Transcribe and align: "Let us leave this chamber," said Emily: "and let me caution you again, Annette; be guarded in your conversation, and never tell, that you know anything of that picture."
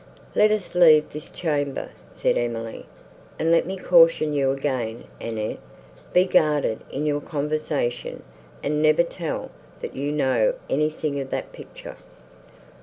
"Let 0.33 0.49
us 0.49 0.73
leave 0.73 1.11
this 1.11 1.29
chamber," 1.29 1.91
said 2.11 2.35
Emily: 2.35 2.87
"and 3.37 3.51
let 3.51 3.67
me 3.67 3.77
caution 3.77 4.33
you 4.33 4.49
again, 4.49 5.03
Annette; 5.19 5.59
be 6.11 6.25
guarded 6.25 6.81
in 6.89 7.05
your 7.05 7.21
conversation, 7.21 8.23
and 8.63 8.81
never 8.81 9.03
tell, 9.03 9.51
that 9.81 9.95
you 9.95 10.11
know 10.11 10.55
anything 10.67 11.19
of 11.19 11.29
that 11.29 11.51
picture." 11.53 11.97